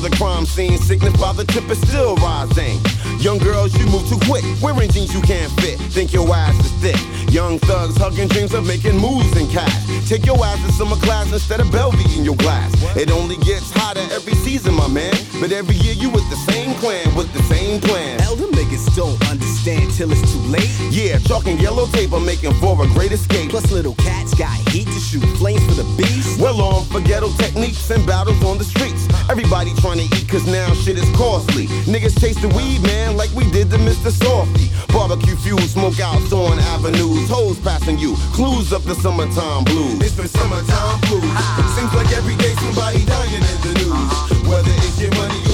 [0.00, 2.80] The crime scene signify the tip is still rising.
[3.20, 4.42] Young girls, you move too quick.
[4.62, 5.78] Wearing jeans you can't fit.
[5.92, 6.96] Think your ass is thick.
[7.30, 10.08] Young thugs hugging dreams of making moves in cash.
[10.08, 12.72] Take your ass to summer class instead of Bellevue in your glass.
[12.96, 15.12] It only gets hotter every season, my man.
[15.38, 18.16] But every year you with the same clan, with the same plan.
[18.40, 20.70] Them niggas don't understand till it's too late.
[20.90, 23.50] Yeah, chalk and yellow tape are making for a great escape.
[23.50, 26.40] Plus, little cats got heat to shoot flames for the beast.
[26.40, 29.06] Well on for ghetto techniques and battles on the streets.
[29.28, 31.66] Everybody trying to eat cause now shit is costly.
[31.90, 34.10] Niggas taste the weed, man, like we did to Mr.
[34.12, 34.70] Softy.
[34.92, 37.28] Barbecue fuel, smoke outs on avenues.
[37.28, 40.00] Hoes passing you, clues up the summertime blues.
[40.00, 41.24] It's the summertime blues.
[41.24, 41.74] Ah.
[41.76, 43.90] Seems like every day somebody dying in the news.
[43.90, 44.50] Uh-huh.
[44.50, 45.49] Whether it's your money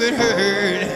[0.00, 0.88] been hurt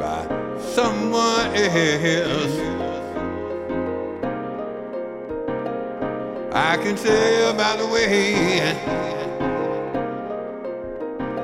[0.00, 0.26] by
[0.58, 2.58] someone else.
[6.52, 8.74] I can tell by the way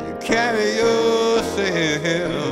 [0.04, 2.51] you carry yourself.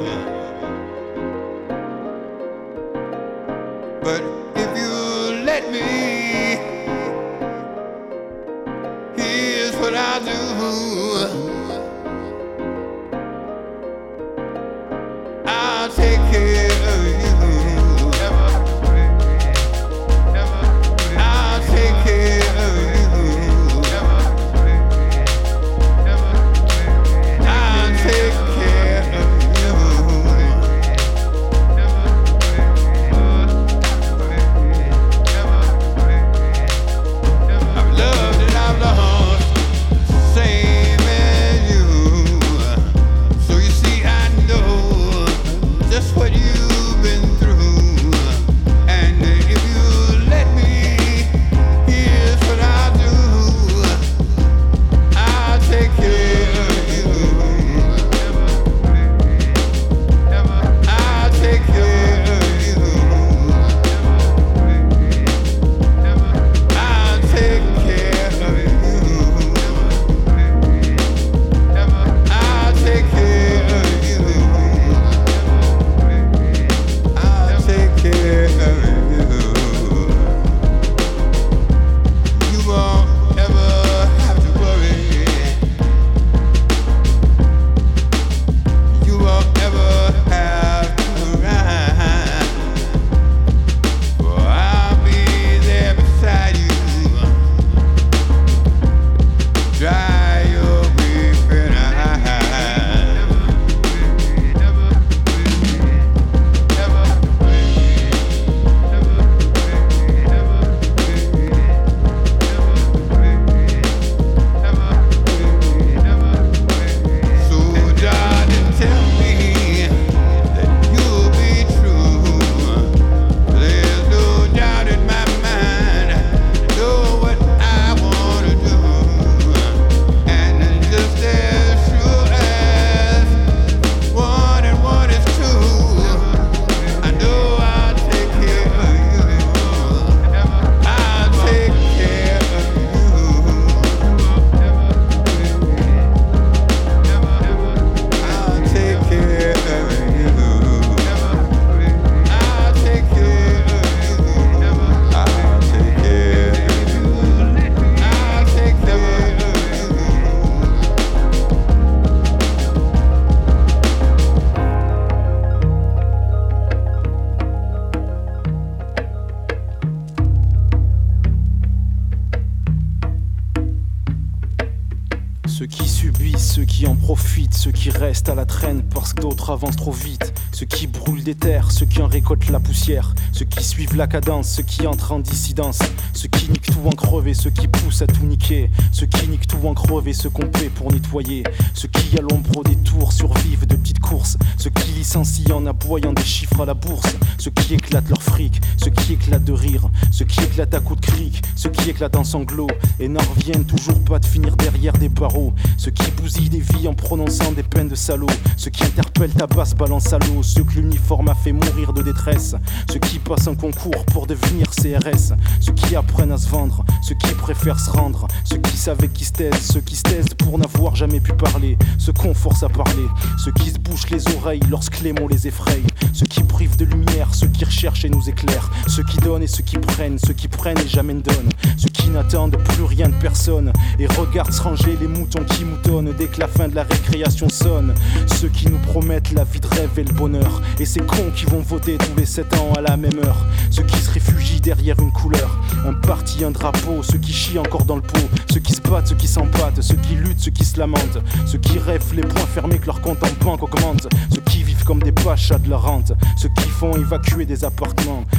[179.52, 180.32] Avancent trop vite.
[180.52, 183.14] Ceux qui brûlent des terres, ceux qui en récoltent la poussière.
[183.32, 185.80] Ceux qui suivent la cadence, ceux qui entrent en dissidence.
[186.12, 188.70] Ceux qui niquent tout en crever, ceux qui poussent à tout niquer.
[188.92, 191.44] Ceux qui niquent tout en crever, ceux qu'on paie pour nettoyer.
[191.74, 194.36] Ceux qui à l'ombre des tours survivent de petites courses.
[194.58, 197.16] Ceux qui licencient en aboyant des chiffres à la bourse.
[197.38, 199.90] Ceux qui éclatent leur fric, ceux qui éclatent de rire.
[200.12, 202.68] Ceux qui éclatent à coups de cric, ceux qui éclatent en sanglots.
[203.00, 205.52] Et n'en reviennent toujours pas de finir derrière des barreaux.
[205.76, 208.28] Ceux qui bousillent des vies en prononçant des peines de salauds.
[208.56, 210.44] Ceux qui interpellent ta basse balance à l'eau.
[210.44, 212.54] Ceux que l'uniforme a fait mourir de détresse.
[212.92, 215.34] Ceux qui passent un concours pour devenir CRS.
[215.58, 216.84] Ceux qui apprennent à se vendre.
[217.02, 218.28] Ceux qui préfèrent se rendre.
[218.44, 219.72] Ceux qui savent qui se taisent.
[219.72, 221.76] Ceux qui se taisent pour n'avoir jamais pu parler.
[221.98, 223.08] Ceux qu'on force à parler.
[223.44, 225.86] Ceux qui se bouchent les oreilles lorsque les mots les effrayent.
[226.12, 227.34] Ceux qui privent de lumière.
[227.34, 228.70] Ceux qui recherchent et nous éclairent.
[228.88, 230.18] Ceux qui donnent et ceux qui prennent.
[230.18, 231.48] Ceux qui prennent et jamais ne donnent.
[231.78, 233.72] Ceux qui n'attendent plus rien de personne.
[233.98, 237.48] Et regardent se ranger les moutons qui moutonnent dès que la fin de la récréation
[237.48, 237.94] sonne.
[238.26, 240.60] Ceux qui nous promettent la vie de rêve et le bonheur.
[240.78, 243.46] Et ces cons qui vont voter tous les 7 ans à la même heure.
[243.70, 245.58] Ceux qui se réfugient derrière une couleur.
[245.86, 247.02] Un parti, un drapeau.
[247.02, 248.28] Ceux qui chient encore dans le pot.
[248.52, 249.80] Ceux qui se battent, ceux qui s'empâtent.
[249.80, 251.18] Ceux qui luttent, ceux qui se lamentent.
[251.46, 254.06] Ceux qui rêvent les poings fermés que leur compte en banque augmente.
[254.34, 256.12] Ceux qui vivent comme des pachas de leur rente.
[256.36, 257.64] Ceux qui font évacuer des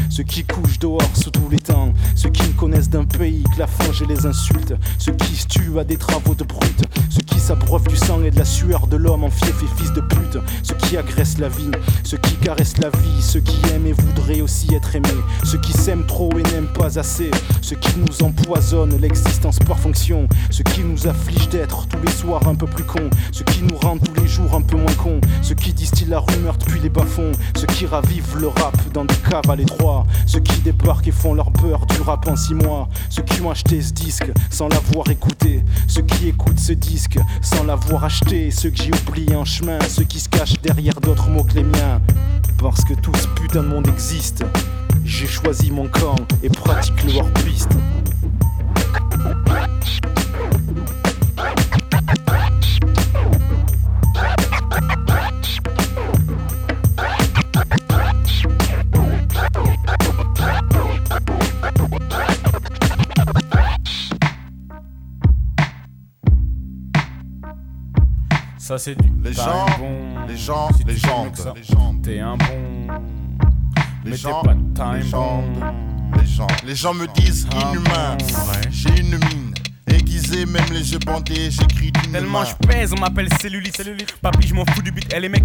[0.10, 1.94] Ceux qui couchent dehors sous tous les temps.
[2.16, 4.74] Ceux qui ne connaissent d'un pays que la fange et les insultes.
[4.98, 6.84] Ceux qui se tuent à des travaux de brut.
[7.10, 9.92] Ceux qui s'abreuvent du sang et de la sueur de l'homme en fief et fils
[9.94, 10.38] de pute.
[10.92, 11.72] Qui agressent la vie.
[12.04, 13.22] Ceux qui caressent la vie.
[13.22, 15.08] Ceux qui aiment et voudraient aussi être aimé.
[15.46, 17.32] Ceux qui s'aiment trop et n'aiment pas assez.
[17.62, 20.28] Ceux qui nous empoisonnent l'existence par fonction.
[20.50, 23.10] Ceux qui nous affligent d'être tous les soirs un peu plus cons.
[23.32, 25.22] Ceux qui nous rendent tous les jours un peu moins cons.
[25.42, 27.32] Ceux qui distillent la rumeur depuis les bas-fonds.
[27.56, 30.06] Ceux qui ravivent le rap dans des caves à l'étroit.
[30.26, 32.90] Ceux qui débarquent et font leur beurre du rap en six mois.
[33.10, 35.64] Ceux qui ont acheté ce disque sans l'avoir écouté.
[35.88, 38.52] Ceux qui écoutent ce disque sans l'avoir acheté.
[38.52, 39.80] Ceux que j'ai oubliés en chemin.
[39.88, 42.02] Ceux qui se cachent derrière d'autres mots que les miens.
[42.58, 44.44] Parce que tout ce putain de monde existe.
[45.06, 47.72] J'ai choisi mon camp et pratique le hors-piste.
[68.72, 70.26] Ça c'est du Les gens, bon.
[70.30, 71.94] les gens, Si les gens, les gens.
[72.02, 72.46] T'es un bon.
[74.06, 75.44] Les Mais gens, pas time les gens,
[76.18, 78.18] les gens, les gens me disent Ah, inhumain.
[78.22, 78.70] ouais.
[78.72, 79.54] J'ai une mine
[79.88, 83.76] aiguisée, même les yeux bandés, j'écris d'une Tellement je pèse, on m'appelle cellulite.
[84.22, 85.44] Papy, je m'en fous du but, elle est mec.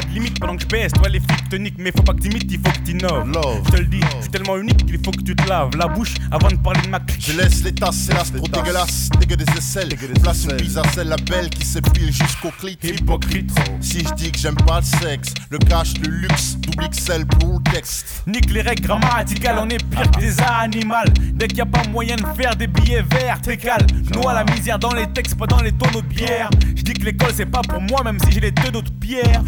[0.00, 2.14] Pas de limite pendant que je baisse, toi les flics te niquent, mais faut pas
[2.14, 3.30] que t'imites, il faut que t'innoves.
[3.66, 5.88] Je te le dis, je suis tellement unique qu'il faut que tu te laves la
[5.88, 7.22] bouche avant de parler de ma clique.
[7.26, 9.10] Je laisse les tasses, c'est l'as trop dégueulasse.
[9.18, 9.94] Dégueu des aisselles.
[10.22, 12.78] Place une bise à celle, la belle qui s'épile jusqu'au clit.
[12.82, 13.50] Hypocrite.
[13.80, 17.58] Si je dis que j'aime pas le sexe, le cash, le luxe, double XL pour
[17.58, 18.22] le texte.
[18.26, 20.94] Nique les règles grammaticales, on est pire que des animaux.
[21.34, 23.86] Dès qu'il y a pas moyen de faire des billets verts, t'es calme.
[24.14, 26.48] Noie la misère dans les textes, pas dans les tonneaux de bière.
[26.74, 29.42] Je dis que l'école c'est pas pour moi, même si j'ai les deux d'autres pierres.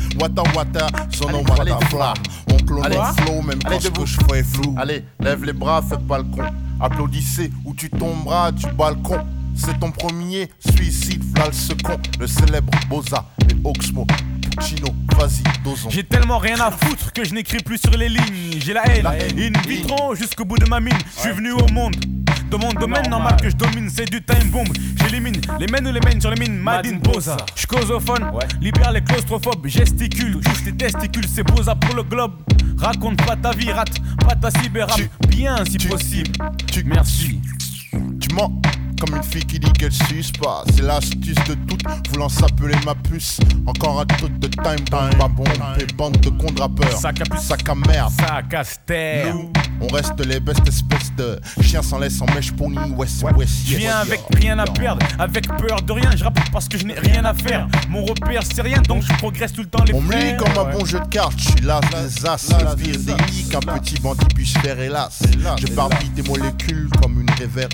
[1.91, 2.15] Fla.
[2.53, 2.97] On clone Allez.
[2.97, 4.01] le flow, même Allez, quand ce debout.
[4.03, 4.75] que je fais flou.
[4.79, 6.43] Allez, lève les bras, fais pas le con.
[6.81, 9.19] Applaudissez ou tu tomberas du balcon.
[9.55, 11.99] C'est ton premier suicide, v'là le second.
[12.19, 14.07] Le célèbre Boza et Oxmo.
[14.51, 15.91] Puccino, vas-y, dosons.
[15.91, 18.59] J'ai tellement rien à foutre que je n'écris plus sur les lignes.
[18.59, 20.97] J'ai la haine, in vitro jusqu'au bout de ma mine.
[21.17, 21.95] Je suis venu au monde.
[22.53, 24.67] Dans mon domaine normal que je domine, c'est du time bomb.
[25.01, 26.59] J'élimine les mènes ou les mènes sur les mines.
[26.59, 27.35] Madine Boza.
[27.57, 28.31] Je causophone,
[28.61, 29.67] libère les claustrophobes.
[29.67, 32.35] Gesticule, touche tes testicules, c'est Boza pour le globe.
[32.77, 35.01] Raconte pas ta vie, rate pas ta cyberrap.
[35.29, 36.31] Bien si possible.
[36.85, 37.41] Merci.
[38.21, 38.53] Tu mens
[39.03, 40.63] comme une fille qui dit qu'elle suce pas.
[40.73, 43.41] C'est l'astuce de toutes, voulant s'appeler ma puce.
[43.67, 45.49] Encore un truc de time bomb, pas bombe.
[45.81, 46.97] Et bande de con rappeurs.
[46.97, 47.43] Sac à puce.
[47.43, 48.13] Sac à merde.
[48.13, 49.33] Sac à ster.
[49.33, 49.51] Nous,
[49.81, 52.79] on reste les bestes espèces de chiens sans laisse en mèche pony.
[52.97, 56.69] West, west, Je viens avec rien à perdre, avec peur de rien, je rappe parce
[56.69, 57.67] que je n'ai rien à faire.
[57.89, 60.57] Mon repère c'est rien, donc je progresse tout le temps les On me lit comme
[60.57, 63.61] un bon jeu de cartes, je suis l'as des as, le pire des lits qu'un
[63.61, 65.23] petit bandit puisse faire hélas.
[65.61, 67.73] Je barbille des molécules comme une réverbe,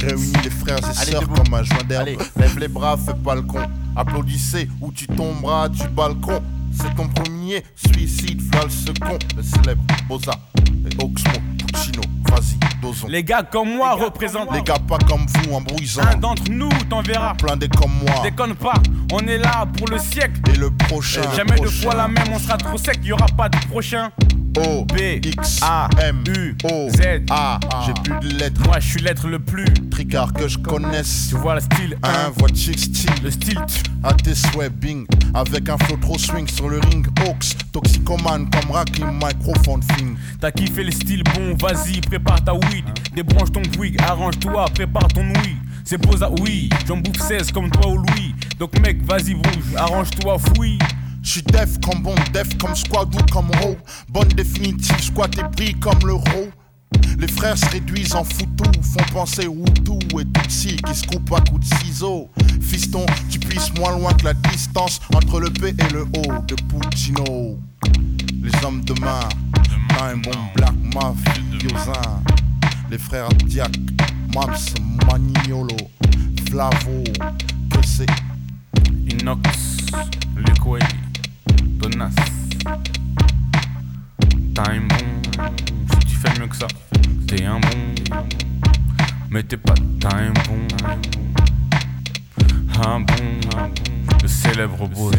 [0.00, 2.22] réunis les frères et Allez, sœurs comme un joint d'herbe.
[2.36, 3.62] Lève les bras, fais pas le con,
[3.96, 6.42] applaudissez ou tu tomberas du balcon.
[6.74, 12.00] C'est ton premier suicide, v'là le second, le célèbre Boza et Oxmo, Puccino,
[12.30, 13.08] vas-y, dosons.
[13.08, 14.52] Les gars comme moi représentent.
[14.54, 16.02] Les gars pas comme vous, embrouillisant.
[16.02, 17.34] Un d'entre nous t'en verras.
[17.34, 18.22] Plein des comme moi.
[18.22, 18.74] Déconne pas,
[19.12, 20.40] on est là pour le siècle.
[20.50, 21.20] Et le prochain.
[21.36, 24.10] Jamais le deux fois la même, on sera trop sec, y aura pas de prochain.
[24.58, 27.24] O, B, X, A, M, U, O, Z.
[27.30, 27.58] A.
[27.86, 28.60] J'ai plus de lettres.
[28.64, 29.64] Moi je suis l'être le plus.
[29.90, 31.28] Tricard que je connaisse.
[31.30, 33.10] Tu vois le style, Un voix de chick style.
[33.22, 33.58] Le style.
[34.02, 35.06] À tes souhaits, bing.
[35.34, 37.06] Avec un flow trop swing sur le ring.
[37.20, 40.16] Hawks, toxicomane comme Rakim, microphone thing.
[40.40, 42.84] T'as kiffé le style, bon vas-y, prépare ta weed.
[43.14, 45.56] Débranche ton wig, arrange-toi, prépare ton oui.
[45.84, 48.34] C'est beau ça, oui, j'en bouffe 16 comme toi ou Louis.
[48.58, 50.78] Donc mec, vas-y bouge, arrange-toi, fouille.
[51.22, 53.76] J'suis def comme bon, def comme squad ou comme ro.
[54.08, 56.50] Bonne définitive, squat et brille comme le ro.
[57.18, 61.40] Les frères se réduisent en foutou, font penser Hutu et Tutsi qui se coupent à
[61.40, 62.28] coups de ciseaux.
[62.60, 66.54] Fiston, tu puisses moins loin que la distance entre le P et le O de
[66.54, 67.58] Puccino.
[68.42, 69.28] Les hommes de main,
[69.96, 72.20] Time Bomb, Black Mafiosa.
[72.90, 73.72] Les frères Diak,
[74.34, 74.56] Mams,
[75.06, 75.76] Maniolo,
[76.48, 77.04] Flavo,
[77.70, 78.10] que c'est
[79.08, 79.48] Inox,
[82.02, 82.14] Liquid, Donas.
[84.54, 84.96] Time bon,
[85.92, 86.66] si tu fais mieux que ça,
[87.26, 87.94] t'es un bon.
[89.30, 90.66] Mais t'es pas time bon.
[92.84, 93.40] Un bon,
[94.22, 95.10] le célèbre beau.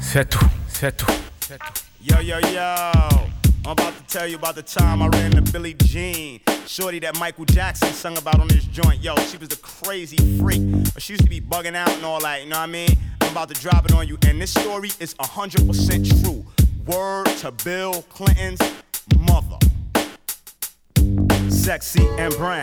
[0.00, 1.06] C'est tout, c'est tout.
[2.02, 3.35] Yo, yo, yo.
[3.66, 6.38] I'm about to tell you about the time I ran into Billie Jean.
[6.68, 9.02] Shorty that Michael Jackson sung about on this joint.
[9.02, 10.62] Yo, she was the crazy freak.
[10.94, 12.90] But she used to be bugging out and all that, you know what I mean?
[13.20, 14.18] I'm about to drop it on you.
[14.24, 16.46] And this story is 100% true.
[16.86, 18.60] Word to Bill Clinton's
[19.18, 19.58] mother.
[21.50, 22.62] Sexy and brown.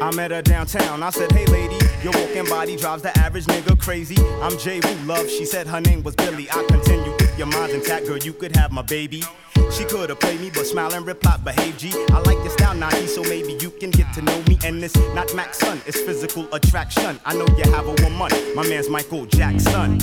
[0.00, 1.02] I met her downtown.
[1.02, 4.16] I said, Hey lady, your walking body drives the average nigga crazy.
[4.40, 4.78] I'm J.
[4.78, 5.28] Woo Love.
[5.28, 6.48] She said her name was Billy.
[6.52, 7.15] I continued.
[7.36, 9.22] Your mind intact, girl, you could have my baby.
[9.70, 11.90] She could've played me, but smile and reply, behave G.
[12.10, 14.58] I like your style, Nike, so maybe you can get to know me.
[14.64, 17.20] And it's not Max Son, it's physical attraction.
[17.26, 20.00] I know you have a woman, my man's Michael Jackson.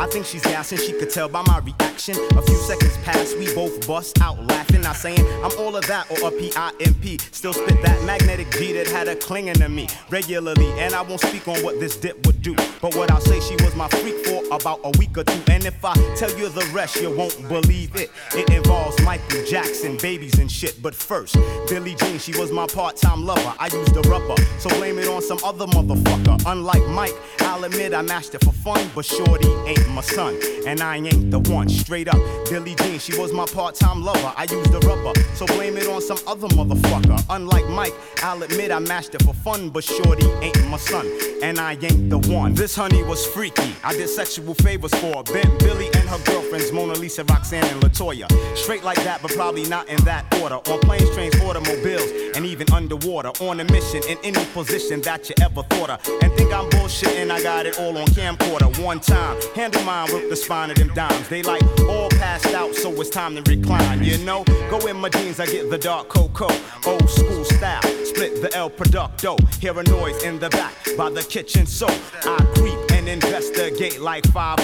[0.00, 2.16] I think she's gassing, she could tell by my reaction.
[2.36, 4.80] A few seconds pass, we both bust out laughing.
[4.80, 7.18] Not saying I'm all of that or a P-I-M-P.
[7.32, 10.70] Still spit that magnetic G that had her clinging to me regularly.
[10.78, 12.54] And I won't speak on what this dip would do.
[12.80, 15.42] But what I'll say, she was my freak for about a week or two.
[15.52, 18.10] And if I tell you the rest, you won't believe it.
[18.34, 20.80] It involves Michael Jackson, babies and shit.
[20.82, 21.34] But first,
[21.68, 23.54] Billie Jean, she was my part-time lover.
[23.58, 26.42] I used the rubber, so blame it on some other motherfucker.
[26.46, 30.80] Unlike Mike, I'll admit I mashed it for fun, but shorty ain't my son, and
[30.80, 31.68] I ain't the one.
[31.68, 34.32] Straight up, Billie Jean, she was my part-time lover.
[34.36, 37.24] I used the rubber, so blame it on some other motherfucker.
[37.30, 41.06] Unlike Mike, I'll admit I mashed it for fun, but shorty ain't my son,
[41.42, 42.54] and I ain't the one.
[42.54, 43.74] This honey was freaky.
[43.84, 45.22] I did sexual favors for her.
[45.22, 48.28] Bent Billy and her girlfriends, Mona Lisa, Roxanne, and Latoya.
[48.56, 50.56] Straight like that, but probably not in that order.
[50.56, 53.30] On planes, trains, automobiles, and even underwater.
[53.40, 56.00] On a mission in any position that you ever thought of.
[56.22, 58.68] And think I'm bullshitting, I got it all on camcorder.
[58.82, 61.28] One time, handle mine with the spine of them dimes.
[61.28, 64.02] They like all passed out, so it's time to recline.
[64.02, 66.48] You know, go in my jeans, I get the dark cocoa.
[66.86, 69.36] Old school style, split the El Producto.
[69.60, 74.26] Hear a noise in the back by the kitchen, so I creep and investigate like
[74.26, 74.58] 5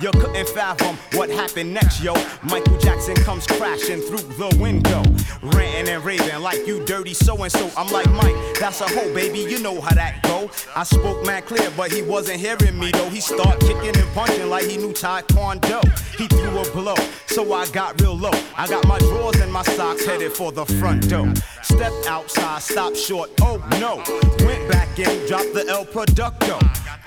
[0.00, 2.14] You couldn't fathom what happened next, yo.
[2.42, 5.02] Michael Jackson comes crashing through the window,
[5.42, 7.70] ranting and raving like you dirty so and so.
[7.76, 10.50] I'm like, Mike, that's a hoe, baby, you know how that go.
[10.76, 13.08] I spoke mad clear, but he wasn't hearing me though.
[13.08, 15.82] He start kicking and punching like he knew Taekwondo.
[16.16, 18.32] He threw a blow, so I got real low.
[18.56, 21.32] I got my drawers and my socks headed for the front door.
[21.62, 23.96] Stepped outside, stopped short, oh no.
[24.44, 26.58] Went back in, dropped the El Producto.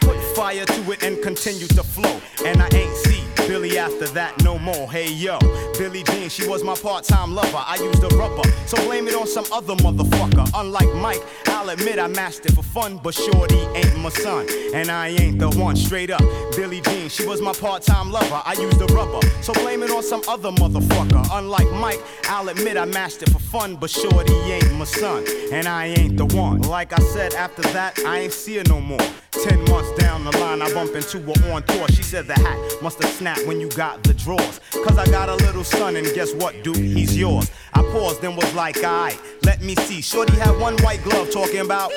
[0.02, 2.20] Put fire to it and continue to flow.
[2.46, 4.90] And I ain't see Billy after that no more.
[4.92, 5.38] Hey yo,
[5.78, 7.64] Billie Jean, she was my part-time lover.
[7.66, 10.50] I used the rubber, so blame it on some other motherfucker.
[10.56, 14.90] Unlike Mike, I'll admit I mashed it for fun, but Shorty ain't my son, and
[14.90, 15.76] I ain't the one.
[15.76, 16.22] Straight up,
[16.56, 18.42] Billie Jean, she was my part-time lover.
[18.46, 21.28] I used the rubber, so blame it on some other motherfucker.
[21.32, 25.68] Unlike Mike, I'll admit I mashed it for fun, but Shorty ain't my son, and
[25.68, 26.62] I ain't the one.
[26.62, 29.00] Like I said, after that, I ain't see her no more.
[29.44, 31.88] Ten months down the line, I bump into her on tour.
[31.88, 34.60] She said the hat must have snapped when you got the drawers.
[34.72, 36.78] Cause I got a little son, and guess what, dude?
[36.78, 37.50] He's yours.
[37.74, 40.02] I paused and was like, alright, let me see.
[40.02, 41.92] Shorty had one white glove talking about.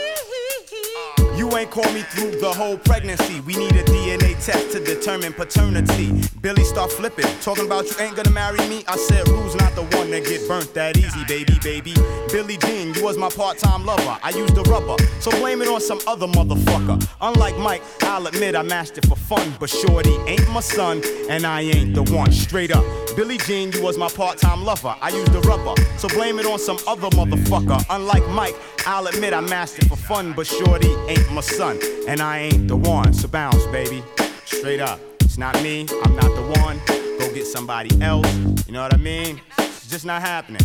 [1.55, 3.39] You ain't called me through the whole pregnancy.
[3.43, 6.11] We need a DNA test to determine paternity.
[6.41, 8.83] Billy start flipping, talking about you ain't gonna marry me.
[8.89, 11.95] I said, Rue's not the one that get burnt that easy, baby, baby.
[12.33, 14.19] Billie Jean, you was my part-time lover.
[14.21, 17.09] I used the rubber, so blame it on some other motherfucker.
[17.21, 21.47] Unlike Mike, I'll admit I mashed it for fun, but Shorty ain't my son, and
[21.47, 22.33] I ain't the one.
[22.33, 22.85] Straight up,
[23.17, 24.95] Billie Jean, you was my part-time lover.
[25.01, 27.85] I used the rubber, so blame it on some other motherfucker.
[27.91, 28.57] Unlike Mike,
[28.87, 32.67] I'll admit I mashed it for fun, but Shorty ain't my son, and I ain't
[32.67, 33.15] the one.
[33.15, 34.03] So bounce, baby,
[34.45, 34.99] straight up.
[35.21, 36.81] It's not me, I'm not the one.
[37.19, 38.35] Go get somebody else.
[38.67, 39.41] You know what I mean?
[39.59, 40.63] It's just not happening.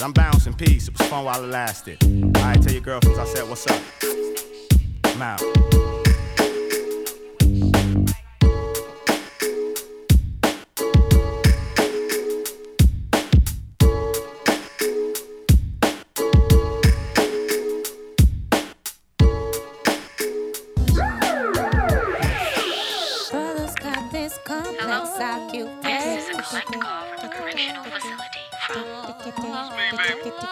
[0.00, 0.88] I'm bouncing peace.
[0.88, 2.02] It was fun while it lasted.
[2.36, 3.80] Alright, tell your girlfriends I said what's up.
[5.04, 5.85] I'm out.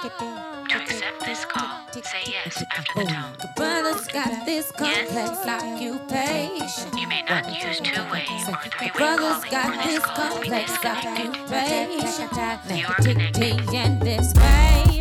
[0.04, 0.10] To
[0.82, 3.32] accept this call, say yes after the tone.
[3.56, 6.98] Brothers got this complex occupation.
[6.98, 10.42] You may not use two-way or three-way Brothers calling got for this call.
[10.42, 12.76] be complex disconnected.
[12.76, 13.74] You are connected.
[13.74, 15.00] And this baby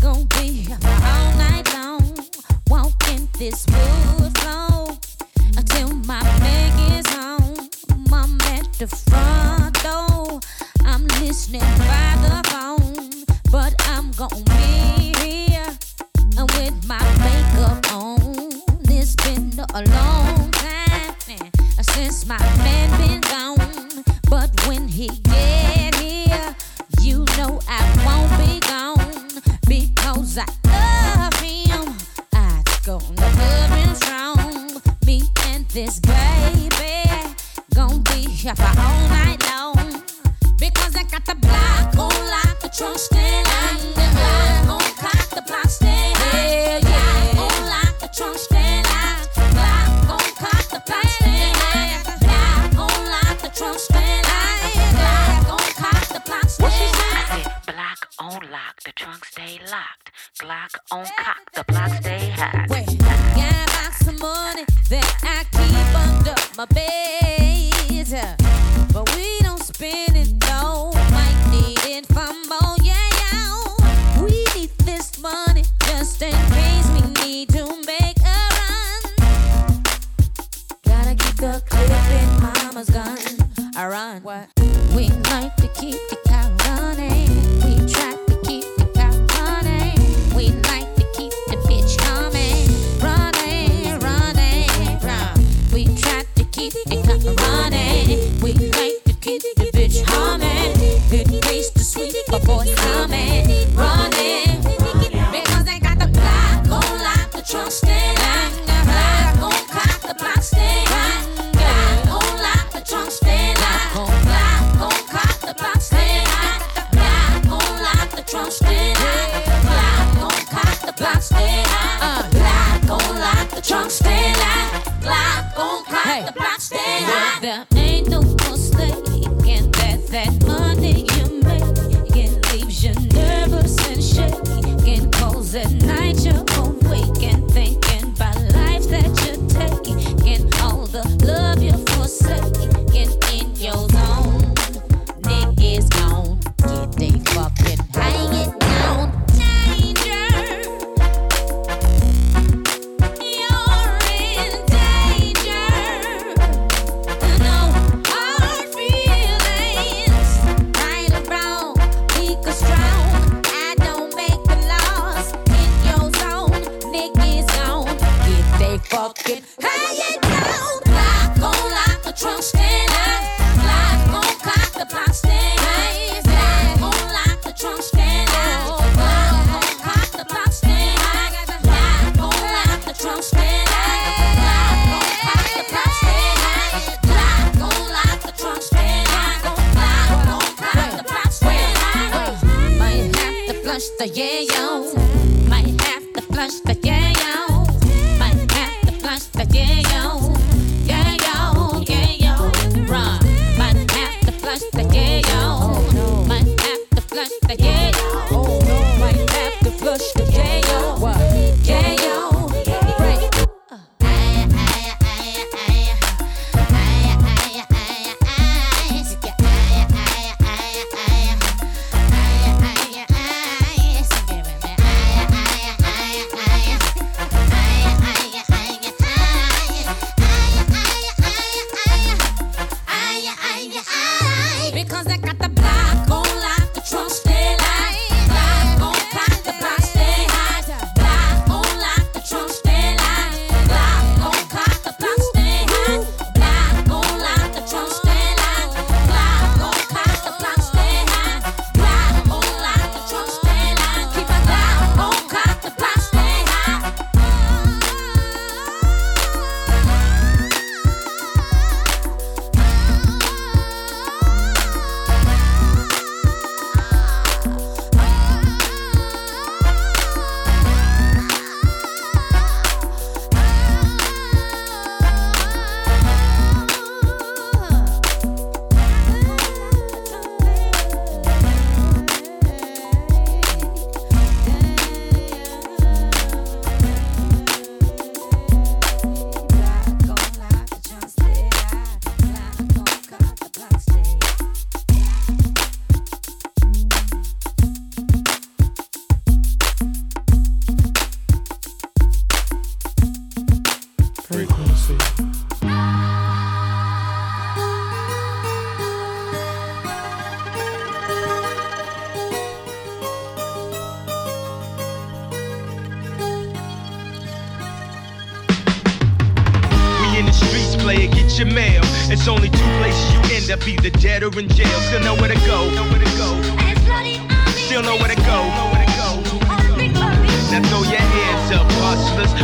[0.00, 2.16] gon' be all night long.
[2.70, 4.17] Walking this smooth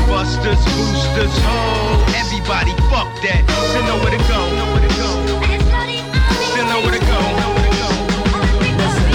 [0.07, 2.05] busters, boosters, ho.
[2.16, 3.42] Everybody, fuck that.
[3.70, 4.40] Still know where to go.
[6.51, 7.20] Still know where to go.
[8.80, 9.12] Listen,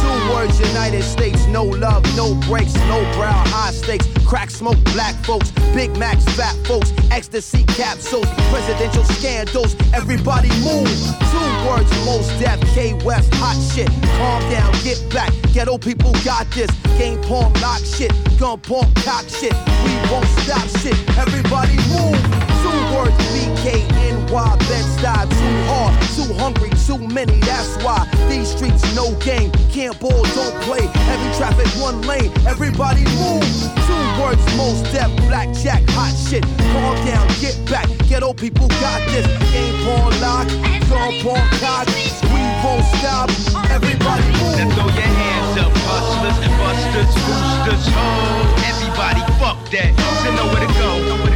[0.00, 5.14] two words, United States no love, no breaks, no brow, high stakes, crack smoke, black
[5.24, 10.90] folks, Big Macs, fat folks, ecstasy capsules, presidential scandals, everybody move.
[11.30, 13.86] Two words, Mos Def, K West, hot shit.
[14.18, 16.70] Calm down, get back, ghetto people got this.
[16.98, 19.54] Game porn, knock shit, gun porn, cock shit.
[19.86, 22.18] We won't stop shit, everybody move.
[22.66, 24.13] Two words, BKN.
[24.26, 28.06] BKNY, Bed-Stuy, too hard, too hungry, too many, that's why.
[28.28, 33.44] These streets no game, can't ball, don't play, heavy traffic, one lane, everybody move,
[33.86, 39.26] two words, Mos Def, blackjack, hot shit, calm down, get back, ghetto people got this,
[39.52, 40.48] game porn lock,
[40.88, 41.86] gun porn cock,
[42.32, 43.30] we won't stop,
[43.70, 44.56] everybody move.
[44.58, 50.66] Now throw your hands up, hustlers, busters, boosters, oh, everybody fuck that, still know where
[50.66, 51.33] to go,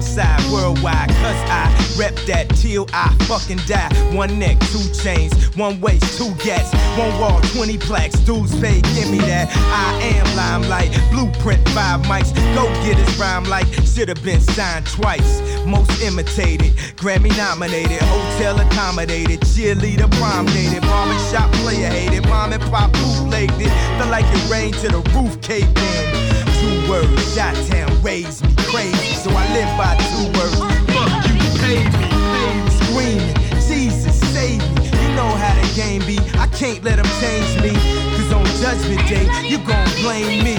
[0.00, 1.08] Town, Southside, worldwide.
[1.08, 3.90] Cause I rep that till I fucking die.
[4.14, 8.18] One neck, two chains, one waist, two gats, one wall, 20 plaques.
[8.20, 9.48] Dudes pay, give me that.
[9.70, 12.34] I am limelight, blueprint, five mics.
[12.54, 15.40] Go get his rhyme like should've been signed twice.
[15.66, 22.92] Most imitated, Grammy nominated, hotel accommodated, cheerleader prom dated, barbershop player hated, mom and pop
[22.92, 23.70] bootlegged it.
[23.98, 26.30] Felt like it rained to the roof caved in.
[26.60, 30.39] Two words, Shot Town raised me crazy, so I live by two words.
[38.80, 40.56] Judgment Day, you gon' blame me.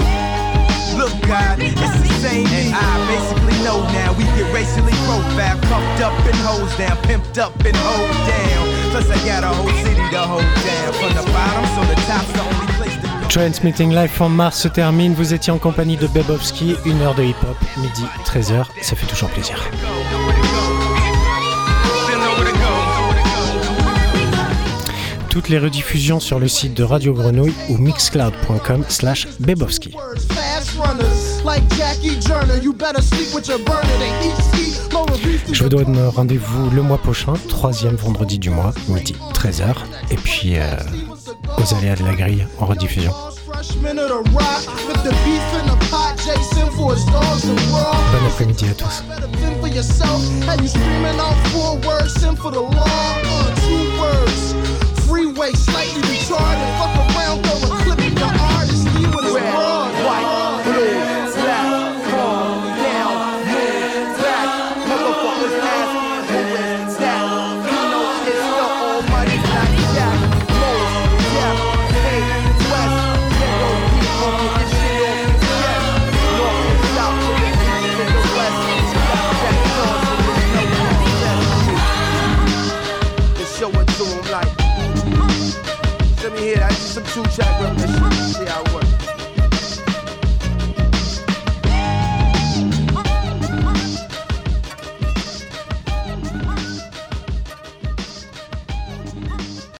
[0.96, 2.70] Look, God, it's the same me.
[2.72, 7.52] I basically know now we get racially profiled, pumped up and hosed down, pimped up
[7.64, 8.90] and hold down.
[8.90, 10.92] Plus, I got a whole city to hold down.
[10.92, 14.68] From the bottom, so the top's the only place to Transmitting Live from Mars se
[14.68, 15.14] termine.
[15.14, 18.66] Vous étiez en compagnie de Bebowski, une heure de hip-hop, midi 13h.
[18.82, 19.56] Ça fait toujours plaisir.
[25.32, 29.96] Toutes les rediffusions sur le site de Radio Grenouille ou mixcloud.com slash Bebowski.
[35.50, 39.74] Je vous donne rendez-vous le mois prochain, troisième vendredi du mois, midi 13h,
[40.10, 40.76] et puis euh,
[41.56, 43.14] aux aléas de la grille en rediffusion.
[48.12, 49.02] Bon après-midi à tous.
[55.42, 56.78] Freeway slightly retarded.
[56.78, 57.81] Fuck around, go